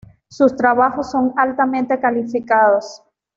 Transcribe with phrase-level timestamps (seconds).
[0.29, 3.03] Sus trabajos son altamente calificados.